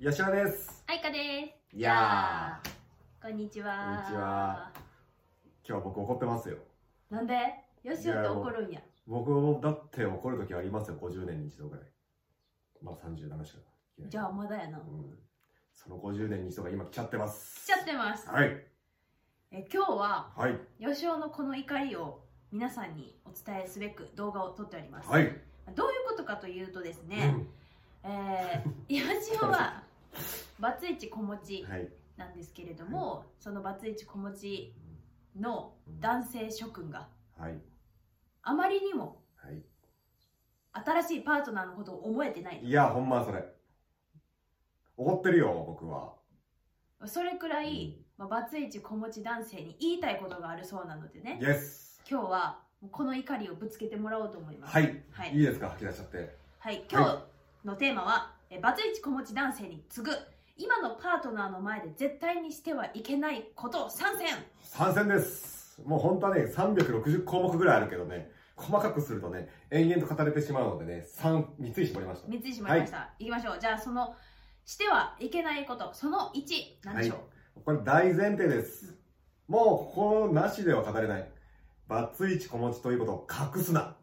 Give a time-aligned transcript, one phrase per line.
[0.00, 0.84] 吉田です。
[0.86, 1.18] あいかで
[1.72, 1.76] す。
[1.76, 2.60] いや
[3.20, 3.96] こんにちは。
[3.96, 4.70] こんにちは。
[5.66, 6.58] 今日は僕怒ってますよ。
[7.10, 7.34] なんで？
[7.82, 8.80] よしよって怒るんや。
[9.08, 11.84] 僕もだって怒る時ありますよ、50年に一度ぐらい。
[12.80, 13.58] まあ37しか。
[14.06, 14.78] じゃあまだやな。
[14.78, 15.18] うん。
[15.74, 17.64] その50年に一度が今来ちゃってます。
[17.64, 18.28] 来ちゃってます。
[18.28, 18.64] はい。
[19.50, 20.56] え今日は、はい。
[20.78, 22.20] よしおのこの怒りを
[22.52, 25.08] 皆さんにお伝えすべく動画を撮っております。
[25.08, 25.24] はい。
[25.74, 27.34] どういうことかというとですね、
[28.04, 29.87] えー、よしおは、
[30.58, 31.70] バツイチ子持ちうん。
[31.70, 31.92] はい。
[32.16, 34.74] なんですけれども、そのバツイチ子持ち
[35.38, 37.60] の男性諸君がはい。
[38.42, 39.62] あまりにもはい。
[40.72, 42.64] 新しいパートナーのことを思えてない。
[42.64, 43.44] いや、ほんまそれ。
[44.96, 46.14] 怒ってるよ、僕は。
[47.06, 52.02] それくらい、まあ、バツイチ子持ち男性に言いたいことがあるそうなのでねイエス。
[52.10, 55.04] 今日はこの怒りをぶつけてもらおうと思いますはい。
[55.10, 56.36] はいいいですか、吐き出しちゃって。
[56.58, 60.16] はい、今日のテーマは、えバツイチ子持ち男性に次ぐ
[60.56, 64.28] 今のパートナーの前で絶対にしてはいけないことを参戦
[64.64, 65.80] 参戦です。
[65.84, 72.28] もう本当はね、360項目ぐらいあるけどね、細かくするとね、延々と語れてしまうのでね、3、3つに絞りました。
[72.28, 74.16] 3つにしまいました、い、きましょうじゃあその
[74.64, 78.98] してはいけないことその1何でしょう、これ大前提です。
[79.46, 81.30] もう、ここなしでは語れない。
[81.86, 83.96] バツイチ子持ちということを隠すな。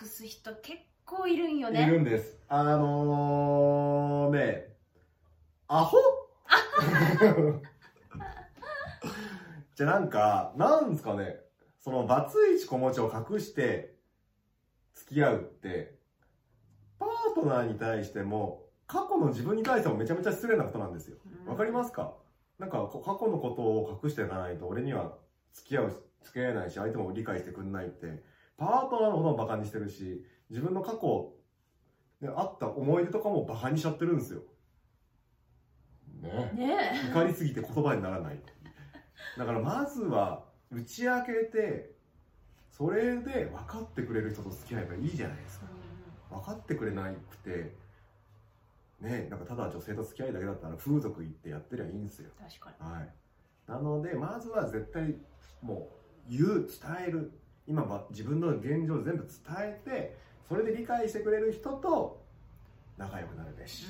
[0.00, 0.78] 隠す人結
[1.16, 2.38] 構いるんよいねるんです。
[2.48, 4.74] あのー、ね、
[5.68, 5.98] アホ？
[9.74, 11.40] じゃあなんか、なんですかね、
[11.78, 13.96] そのバツイチ子持ちを隠して
[14.94, 15.96] 付き合うって、
[16.98, 21.16] パートナーに対しても、過去の自分に対してもめちゃめちゃ失礼なことなんですよ。
[21.46, 22.14] わかりますか？
[22.58, 25.16] なんかこ過去のことを隠していかないと俺には
[25.52, 28.22] 付き合う付き合えないし相手も理解してくんないって
[28.56, 31.32] パートナーのこともバカにしてるし自分の過去
[32.20, 34.42] であった思い出とかもバカにしちゃってるんですよ。
[36.20, 36.52] ね。
[36.54, 37.10] ね。
[37.10, 38.38] 怒りすぎて言葉にならない。
[39.38, 41.92] だからまずは打ち明けて
[42.70, 45.66] それで分かってくれる人と付き合えばいいじゃないですか。
[46.30, 47.74] え、分かってくれなくて
[49.00, 52.28] ねなんかただ女性と付き合いだけだったら風俗行ってやってりゃいいんですよ。
[52.38, 52.92] 確かに。
[52.92, 53.08] はい、
[53.66, 55.14] なのでまずは絶対
[55.62, 55.88] も
[56.28, 57.32] う言う伝える
[57.66, 60.16] 今は自分の現状を全部伝えて
[60.48, 62.22] それで理解してくれる人と
[62.98, 63.86] 仲良くなるべし、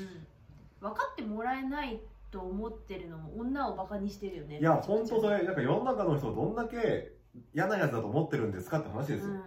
[0.80, 2.00] うん、分かってもらえない
[2.30, 4.58] と思ってるのも女をバカにしてるよね。
[4.58, 7.12] いや本当それなんか世の中の人をどんだけ
[7.54, 9.42] 嫌なやつだと思ってるんですかって話ですよ、うんうん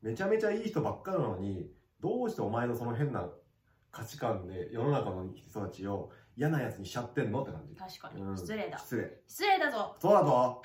[0.00, 1.68] めちゃめちゃいい人ばっかなのに
[2.00, 3.28] どうしてお前のその変な
[3.90, 7.42] 価値観で世の中の人たちを嫌なやつにしちゃってんの？
[7.42, 7.72] って感じ。
[7.72, 8.36] うん確かに、うん。
[8.36, 8.78] 失礼だ。
[8.78, 9.20] 失礼。
[9.26, 9.96] 失礼だぞ。
[9.98, 10.62] そうだぞ。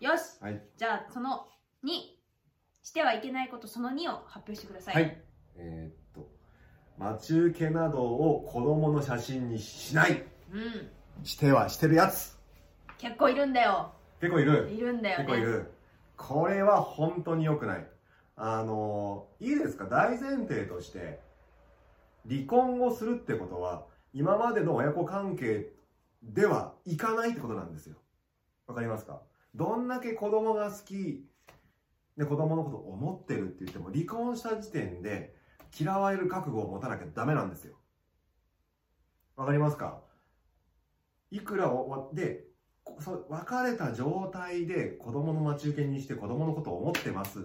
[0.00, 0.36] よし。
[0.42, 0.62] はい。
[0.76, 1.48] じゃあその
[1.84, 1.90] 2
[2.82, 5.22] してはいけないことその2を発表してください、はい。
[5.56, 6.30] えーっと、
[6.98, 10.24] 待ち受けなどを子供の写真にしない。
[10.52, 10.90] うん
[11.24, 12.38] してはしてるやつ。
[12.98, 14.70] 結構いるんだよ結構いる。
[14.70, 15.72] いるんだよね結構いる。
[16.16, 17.86] これは本当に良くない。
[18.36, 19.86] あの、いいですか？
[19.86, 21.20] 大前提として、
[22.28, 25.72] 離婚をするってことは、今までの親子関係
[26.22, 27.96] ではいかないってことなんですよ。
[28.68, 29.20] わかりますか？
[29.56, 31.24] どんだけ子供が好き
[32.18, 35.34] で子供のことを思ってるって言っても離婚した時点で
[35.78, 37.76] 嫌われる覚悟を持たなきゃダメなんですよ。
[39.36, 40.00] わかりますか？
[41.30, 42.44] いくらをで
[43.00, 47.42] そ別れた状態で子供の待ち受けにして子供のことを思ってますっ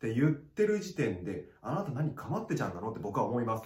[0.00, 3.64] て言ってる時点であなた何かまってちゃうんなのって僕は思います。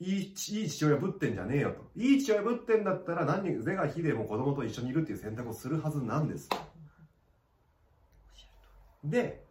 [0.00, 1.90] いいいい父親ぶってんじゃねえよと。
[1.94, 6.48] いい父親ぶってんだったら何是が非でも子供と一緒にいるっていう選択をするはずなんです。
[9.04, 9.44] で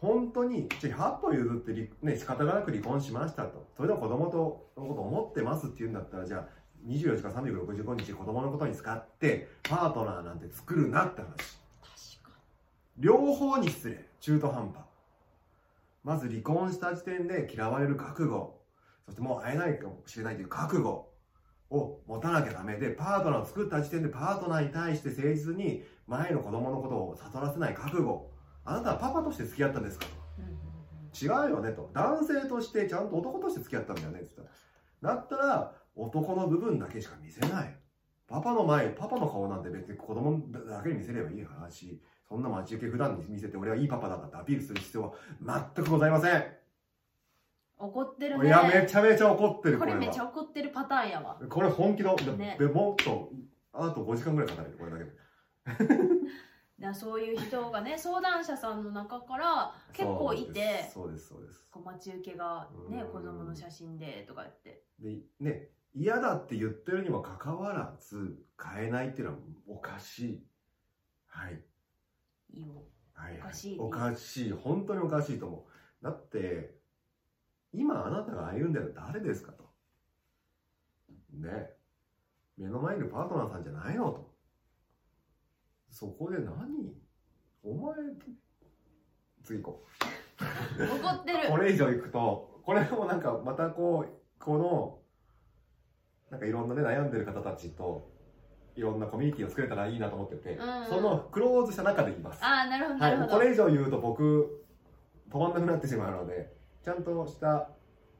[0.00, 3.66] 本当にじゃあ100歩譲って離、ね、仕方がなく離婚しましたと。
[3.76, 6.48] それでも子供とのことを思ってますっていうんだったらじゃあ
[6.86, 11.28] 24時間365日子供のことに使ってパートナーなんて作るなって話。
[11.30, 12.38] 確か
[12.98, 14.04] 両方に失礼。
[14.20, 14.84] 中途半端。
[16.02, 18.60] まず離婚した時点で嫌われる覚悟。
[19.06, 21.14] そしてもう会えないかもしれないという覚悟。
[21.70, 28.30] を持たなきゃダメでパートナーを作った時点でパートナーに対して誠実に前の子供のことを悟らせない覚悟
[28.64, 30.12] あなたはパパとして付き合ったんですかと。
[31.24, 31.90] 違うよねと。
[31.92, 35.08] 男性としてちゃんと男として付き合ったんだよねって言った。
[35.08, 37.76] らだったら男の部分だけしか見せない。
[38.26, 42.00] パパの前パパの顔なんて別に子供だけに見せればいい話。
[42.26, 45.12] そんな待ち受け普段に見せて俺はいいパパだってアピールする必要は
[45.74, 46.44] 全くございません、
[47.78, 48.46] 怒ってるね。
[48.46, 49.92] いやめちゃめちゃ怒ってるこれ。
[49.92, 51.38] はこれめっちゃ怒ってるパターンやわ。
[51.48, 52.56] これ本気の、でね。
[52.58, 53.30] でもっと
[53.74, 54.74] あと5時間ぐらいかかる。
[54.78, 55.10] これだけで
[56.78, 63.12] なそういう人がね 相談者さんの中から結構いてそうですそうです待ち受けがねうん。
[63.12, 64.84] 子供の写真でとか言って。
[64.98, 69.38] でね嫌だって言ってるにもかかわらず変えないっていうのは
[69.68, 70.46] おかしい。
[71.26, 71.62] はい。
[72.52, 72.82] いいよ。
[73.12, 73.40] はいはい。
[73.40, 73.78] おかしい。
[73.78, 74.52] おかしい。
[74.52, 76.04] 本当におかしいと思う。
[76.04, 76.76] だって
[77.72, 79.70] 今あなたが歩んでるのは誰ですかと。
[81.32, 81.70] ね。
[82.56, 84.33] 目の前にいるパートナーさんじゃないのと
[85.94, 86.50] そこで何？
[87.62, 87.94] お前
[89.44, 89.84] 次行こ
[90.76, 91.38] 怒ってる。
[91.48, 94.98] うこれ以上行くとこれもなんかまたこうこの
[96.32, 98.10] なんかいろんなね悩んでる方たちと
[98.74, 100.80] いろんなコミュニティを作れたらいいなと思ってて、うん。
[100.82, 102.44] うんそのクローズした中で言います。
[102.44, 104.64] ああなるほどなはい、るほど、これ以上言うと僕
[105.30, 106.52] 止まんなくなってしまうので
[106.84, 107.70] ちゃんとした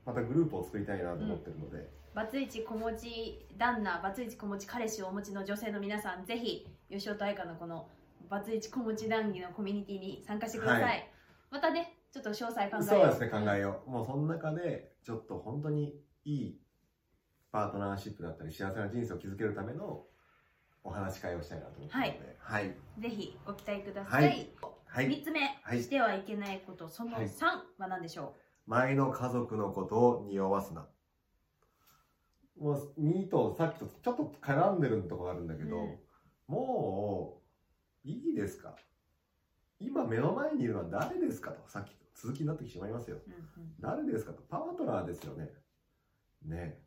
[0.07, 6.69] またグループを作りたいなと思ってるので、バツイチ子持ち旦那バツイチ子持ち彼氏をお持ちの女性の皆さんぜひ
[6.99, 7.89] 吉尾と愛花のこの
[8.31, 10.89] バツイチ子持ち談義のコミュニティに参加してください、は
[11.51, 13.91] またねちょっと詳細考えよそうですね考えよう。
[13.91, 15.95] もうその中でちょっと本当に
[16.25, 16.61] いい
[17.51, 20.05] パートナーシップだったり幸せな人生を築けるための
[20.85, 22.37] お話し会をしたいなと思ってるので。
[22.39, 22.77] はい。
[23.01, 24.51] ぜひご期待ください、はい。
[24.87, 25.09] はい。
[25.09, 25.83] 3つ目、はい。
[25.83, 26.89] してはいけないこと。
[26.89, 27.25] そのはい。
[27.27, 27.45] 3
[27.79, 28.37] は何でしょ
[28.67, 30.87] 前の家族のことを匂わすな。
[32.61, 35.99] もう2とさっきとちょっと絡んでるところあるんだけど、うん
[36.49, 37.41] も
[38.05, 38.77] ういいですか？
[39.81, 41.51] 今目の前にいるのは誰ですか？
[41.53, 43.17] とさっきと続きになってしまいますよ。
[43.17, 43.73] う、うんうん。
[43.81, 44.33] 誰ですか？
[44.33, 45.51] とパートナーですよね。
[46.45, 46.79] ね。
[46.79, 46.81] え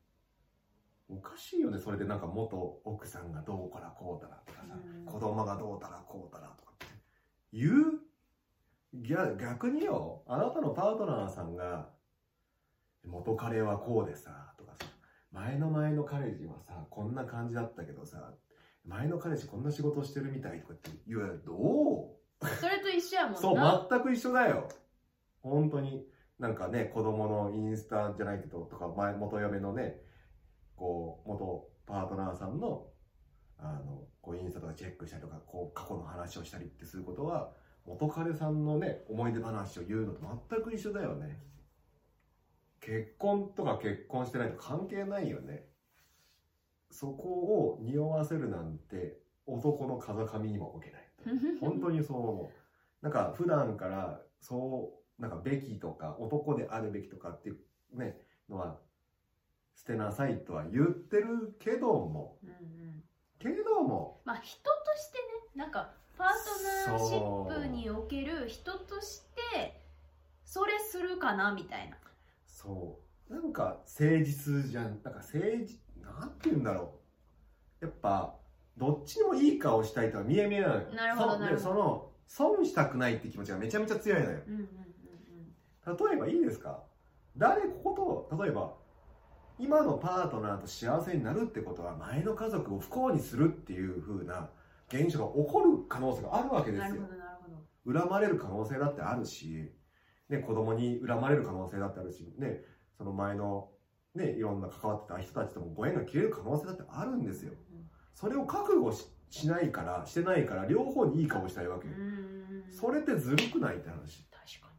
[1.10, 5.06] おかしいよねそれでなんか元奥さんがどうからこうたらとかさ、うん。
[5.06, 6.86] 子供がどうたらこうたらとかって。
[7.54, 7.74] 言う？
[8.94, 11.90] 逆逆によあなたのパートナーさんが
[13.06, 14.86] 元彼はこうでさとかさ
[15.32, 18.34] 前の前の彼氏はさこんな感じだったけどさ
[18.88, 21.54] 前の彼氏こんな仕事してるみたいとかって言うど
[22.42, 22.48] う？
[22.60, 24.70] それと一緒やもんなそう、全く一緒だよ。
[25.42, 26.08] 本当に。
[26.40, 30.00] なんかね、子供のインスタじゃないけど、とか、前、元嫁のね、
[30.76, 32.86] こう、元パートナーさんの、
[33.58, 37.54] あの、こう、インスタとかチェックしたりとか、こう、過去の話をしたりってすることは、
[37.86, 40.20] 元彼さんのね、思い出話を言うのと
[40.50, 41.40] 全く一緒だよね。
[42.82, 45.66] 結婚とか結婚してないと関係ないよね。
[46.98, 51.08] そこを匂わせるなんて、男の風上にも置けない。
[51.62, 53.04] 本当にそう思う。
[53.04, 57.60] なんか普段からそう、なんかべきとか男であるべきとかっていう
[57.94, 58.80] ね、のは
[59.76, 63.04] 捨てなさいとは言ってるけども、うんうん
[63.40, 66.28] けども、まあ人としてねなんかパー
[66.88, 69.22] トナーシップにおける人とし
[69.52, 69.80] て
[70.44, 71.98] それするかなみたいな
[72.48, 73.00] そ
[73.30, 75.80] う、なんか誠実じゃん、なんか誠実、
[76.14, 76.94] なんて言うんだろ
[77.82, 77.86] う。
[77.86, 78.36] やっぱ、
[78.78, 80.82] どっちにもいい顔したいとは見え見えなのよ。
[80.94, 84.40] なるほどなるほどでその、損したくないって気持ちがめちゃめちゃ強いのよ。
[84.48, 84.68] うんうんうん
[85.88, 86.84] 例えばいいですか？
[87.38, 88.74] 誰ここと例えば
[89.58, 94.50] 今のパートナーと幸せになるってことは前の家族を不幸にするっていう風な
[94.90, 97.38] 現象が起こる可能性があるわけですようんなるほどなる
[97.86, 99.72] ほど恨まれる可能性だってあるし、
[100.28, 102.60] ね、子供に恨まれる可能性だってあるし、ね、
[102.98, 103.70] その前の、
[104.18, 107.54] ね、いろんな関わってた人たちともご縁が切れる可能性だってあるんですよ。
[108.14, 112.00] それを覚悟ししないからしてないから両方にいい顔したいわけうんうん
[112.66, 112.72] うん。
[112.72, 114.26] それってずるくないって話。
[114.32, 114.72] 確か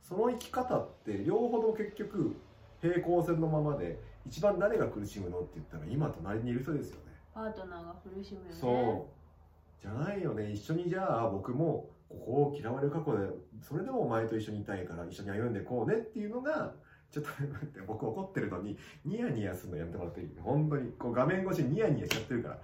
[0.00, 2.34] その生き方って両方とも結局
[2.80, 5.40] 平行線のままで一番誰が苦しむの？
[5.40, 7.12] って言ったら今隣にいる人ですよね。
[7.12, 8.52] にパートナーが苦しむよね。
[8.52, 9.82] そう。
[9.82, 10.50] じゃないよね。
[10.50, 13.28] 一緒にじゃあ僕もここを嫌われる過去で
[13.60, 16.72] それでもお前と一緒にいたいから一緒に歩んでこうねっていうのが
[17.10, 20.28] ちょっと待って僕怒ってるのにニヤニヤするのやめてもらっていい？
[20.40, 20.92] 本当に。
[20.92, 22.58] こう画面越しにニヤニヤしちゃってるから。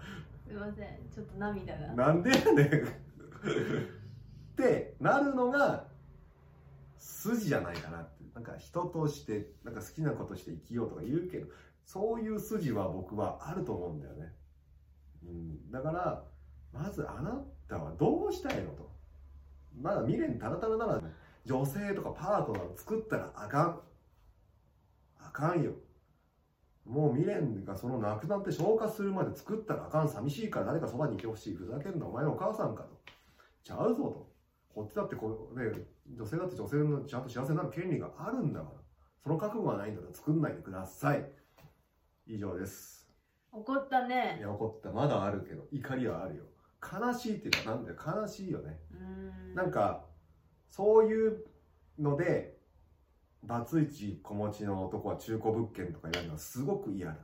[0.46, 0.98] すいません。
[1.14, 1.86] ちょっと涙が。
[1.94, 2.66] なんでやねん。
[2.66, 2.70] っ
[4.56, 5.86] てなるのが
[6.98, 8.14] 筋じゃないかなって。
[8.34, 11.46] なんか人としてなんか好きなことして生きようとか言うけど
[11.86, 14.32] そういう筋は僕はあると思うんだよね、
[15.24, 16.24] うん、だから
[16.72, 18.90] まずあなたはどうしたいのと。
[19.80, 21.00] まだ未練たらたらなら
[21.44, 23.62] 女性とかパートナーを作ったらあかん。
[23.68, 23.80] あ
[25.34, 25.72] かんよ。
[26.86, 30.08] もう未練がそのなくなって消化するまで作ったらあかん。
[30.08, 31.54] 寂しいから誰かそばにいてほしい。
[31.56, 32.06] ふざけんな。
[32.06, 33.00] お前のお母さんかと。
[33.62, 34.32] ちゃうぞと。
[34.74, 35.72] こっちだってこう、ね、
[36.16, 38.70] 女性だって女性のちゃんと幸せになる権利があるんだから。
[39.22, 40.14] その覚悟がないんだったら。
[40.14, 41.28] 作んないでください。
[42.26, 43.08] 以上です。
[43.50, 44.90] 怒ったいねや怒った。
[44.92, 45.66] まだあるけど。
[45.72, 46.44] 怒りはあるよ。
[46.80, 47.96] 悲しいっていうかなんだよ。
[48.22, 48.78] 悲しいよね。
[49.54, 50.04] なんか
[50.70, 51.44] そういう
[51.98, 52.58] ので
[53.46, 57.16] バツイチ子持ちの男は中古物件とか言われるのはすごく嫌だ。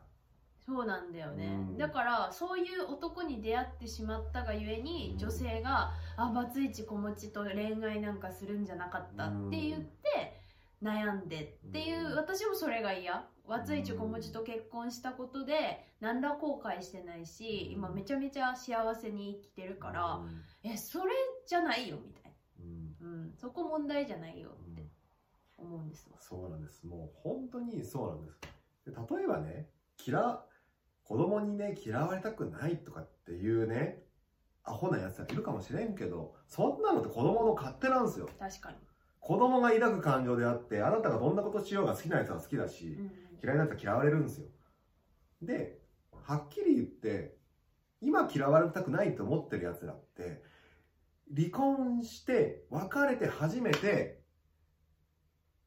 [0.58, 1.78] そうなんだよね、うん。
[1.78, 5.18] だからそういう男に出会ってしまったがゆえに、うん。
[5.18, 10.40] 女性が「あバツイチ子持ちと恋愛なんかするんじゃなかった」って言って
[10.82, 12.16] 悩んでっていう、うん。
[12.16, 13.26] 私もそれが嫌。
[13.48, 17.72] バツイチ子持ちと結婚したことで何ら後悔してないし、うん。
[17.72, 20.42] 今めちゃめちゃ幸せに生きてるから、うん。
[20.62, 21.12] えそれ
[21.46, 22.96] じゃないよみたいうん。
[23.00, 24.50] な、うん、そこ問題じゃないよ
[25.62, 26.16] 思うんですわ。
[26.20, 26.86] そうなんです。
[26.86, 28.40] もう本当にそうなんです。
[28.86, 29.68] で例えばね
[30.04, 30.40] 嫌
[31.04, 34.02] 子供にね嫌われたくないとかっていうね
[34.64, 38.28] アホなやつがいるかもしれんけどそんなのって子供の勝手なんですよ。
[38.38, 38.76] 確かに、
[39.18, 43.10] 子供が抱く感情であってあなたがどんなことしようが好きなやつは好きだし、うん
[43.42, 44.46] 嫌いなやつは嫌われるんですよ。
[45.40, 45.78] で
[46.12, 47.36] はっきり言って
[48.02, 50.42] 今嫌われたくないと思ってるやつらって
[51.34, 54.19] 離婚して別れて初めて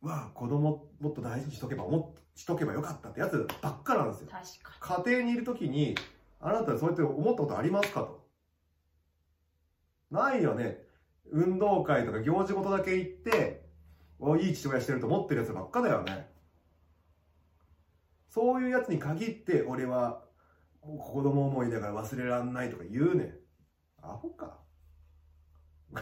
[0.03, 1.86] わあ子供もっと大事にしとけば
[2.36, 4.27] しとけばよかったってやつばっかなんですよ。
[4.29, 5.95] 確か家庭にいる時に
[6.39, 8.27] あなたそうやって思ったことありますかと。
[10.12, 10.79] ないよね。
[11.31, 13.65] 運動会とか行事ごとだけ行って
[14.19, 16.29] おいい父親してると思ってるやつばっかだよね。
[18.27, 20.25] そういうやつに限って俺は
[20.81, 23.24] 子供思いだから忘れらんないとか言うね。
[23.24, 23.33] ん
[24.01, 24.62] アホか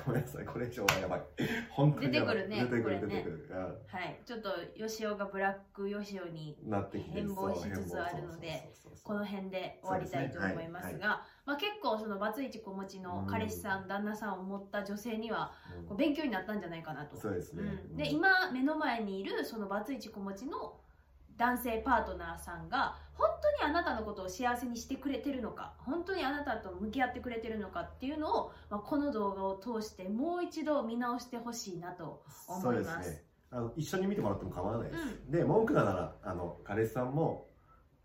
[0.05, 1.21] ごめんなさいこれ以上はやばい。
[1.69, 3.07] 本当に出てくるね出てくるね。
[3.07, 3.50] 出てくる、
[3.88, 8.71] はい、ちょっと吉尾がブラック吉尾にうんなってきて変貌しつつあるので
[9.03, 11.07] この辺で終わりたいと思いますそうですね。
[11.07, 15.53] が、まあ、結構そのバツイチ子持ちの彼氏さん、旦那さんを持った女性には
[15.98, 17.19] 勉強になったんじゃないかなと。
[17.19, 20.80] そうですね、うん、で今目の前にいるそのバツイチ子持ちの
[21.41, 32.62] 男性パートナーさんが本当にあなたのことを幸せにしてくれてるのか本当にあなたと向き合ってくれてるのかっていうのを、まあ、この動画を通してもう一度見直してほしいなと思います。
[32.62, 33.24] そうですね。
[33.50, 37.50] あの一緒に見てもらっても構わないです、で文句がならあの彼氏さんも、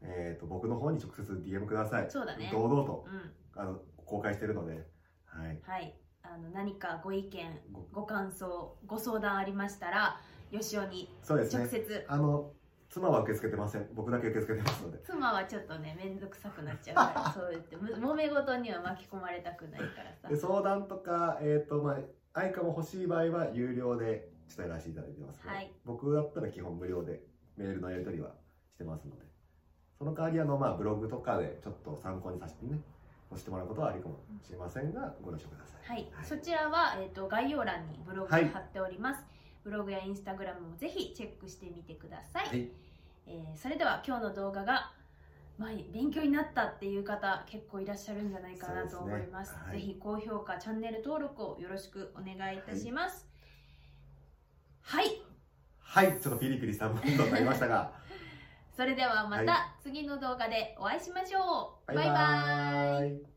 [0.03, 2.11] えー、と僕の方に直接 DM ください。
[2.11, 2.49] そうだね。
[2.51, 3.61] 堂々とうん。
[3.61, 4.87] あの公開してるので。
[5.27, 5.61] はい。
[5.63, 5.95] はい。
[6.23, 7.83] あの何かご意見ご。
[7.93, 11.65] ご感想ご相談ありましたら吉尾にそうですね。
[11.65, 12.51] 直接、あの
[12.89, 13.89] 妻は受け付けてません。
[13.95, 14.99] 僕だけ受け付けてますので。
[15.05, 20.29] 妻はちょっとね面倒くさくなっちゃうから そう言ってむ揉め事には巻き込まれたくないからさ。
[20.29, 21.99] で相談とかえっ、とまあ
[22.33, 25.73] 愛花も欲しい場合は有料でちょっとやらせていただいてますはい。
[25.85, 27.23] 僕だったら基本無料で
[27.57, 28.35] メールのやり取りは
[28.73, 29.23] してますので
[29.99, 32.79] その代わりあの、まあ、ブログとかでちょっと参考にさせてね
[33.31, 35.97] 押してもらうことはありかもしれませんがご了承ください。
[35.97, 38.49] はい、そちらは、えー、と概要欄にブログをはい。
[38.49, 39.25] 貼っております、
[39.67, 42.69] ブログやインスタグラムもぜひチェックしてみてください、はい。
[43.27, 44.93] えーそれでは今日の動画が、
[45.59, 49.53] まあ、勉強になったっていう方結構いらっしゃるんじゃないかなと思います。
[49.53, 49.59] ね。
[49.67, 49.81] はい。
[49.81, 53.27] ぜひ高評価チャンネル登録をよろしくお願いいたします。
[54.83, 55.21] はい、
[55.81, 56.21] はい。
[56.21, 57.93] ちょっとピリピリしたムードになりましたが。
[58.77, 61.93] それではまはた次の動画でお会いしましょう。
[61.93, 63.36] バイバーイ